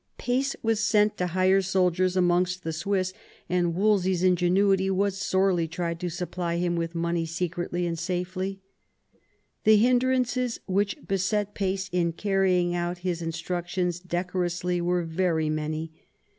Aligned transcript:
Pace 0.17 0.55
wsus 0.63 0.79
sent 0.79 1.15
to 1.17 1.27
hire 1.27 1.61
soldiers 1.61 2.17
amongst 2.17 2.63
the 2.63 2.73
Swiss, 2.73 3.13
and 3.47 3.75
Wolsey's 3.75 4.23
ingenuity 4.23 4.89
was 4.89 5.15
sorely 5.15 5.67
tried 5.67 5.99
to 5.99 6.09
supply 6.09 6.57
him 6.57 6.75
with 6.75 6.95
money 6.95 7.23
secretly 7.27 7.85
and 7.85 7.99
safely. 7.99 8.61
The 9.63 9.77
hindrances 9.77 10.59
which 10.65 10.97
beset 11.07 11.53
Pace 11.53 11.87
in 11.91 12.13
carrying 12.13 12.73
out 12.73 12.97
his 13.05 13.21
instructions 13.21 13.99
decorously 13.99 14.81
were 14.81 15.03
very 15.03 15.51
many. 15.51 15.91